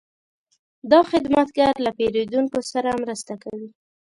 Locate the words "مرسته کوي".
3.03-3.69